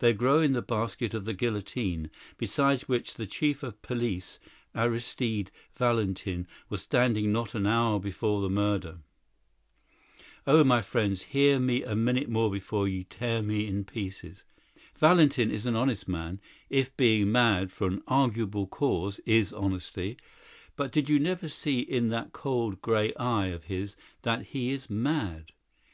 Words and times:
They 0.00 0.12
grow 0.12 0.40
in 0.40 0.52
the 0.52 0.60
basket 0.60 1.14
of 1.14 1.24
the 1.24 1.32
guillotine, 1.32 2.10
beside 2.36 2.82
which 2.82 3.14
the 3.14 3.24
chief 3.26 3.62
of 3.62 3.80
police, 3.80 4.38
Aristide 4.74 5.50
Valentin, 5.76 6.46
was 6.68 6.82
standing 6.82 7.32
not 7.32 7.54
an 7.54 7.66
hour 7.66 7.98
before 7.98 8.42
the 8.42 8.50
murder. 8.50 8.98
Oh, 10.46 10.64
my 10.64 10.82
friends, 10.82 11.22
hear 11.32 11.58
me 11.58 11.82
a 11.82 11.96
minute 11.96 12.28
more 12.28 12.50
before 12.50 12.88
you 12.88 13.04
tear 13.04 13.40
me 13.40 13.66
in 13.66 13.84
pieces. 13.86 14.42
Valentin 14.98 15.50
is 15.50 15.64
an 15.64 15.76
honest 15.76 16.06
man, 16.06 16.42
if 16.68 16.94
being 16.98 17.32
mad 17.32 17.72
for 17.72 17.86
an 17.86 18.02
arguable 18.06 18.66
cause 18.66 19.18
is 19.24 19.50
honesty. 19.50 20.18
But 20.76 20.92
did 20.92 21.08
you 21.08 21.18
never 21.18 21.48
see 21.48 21.80
in 21.80 22.10
that 22.10 22.32
cold, 22.34 22.82
grey 22.82 23.14
eye 23.14 23.46
of 23.46 23.64
his 23.64 23.96
that 24.24 24.48
he 24.48 24.72
is 24.72 24.90
mad! 24.90 25.52